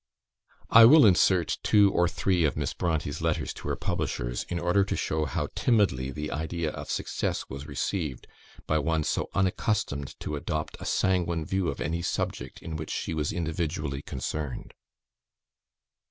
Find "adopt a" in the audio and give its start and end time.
10.35-10.85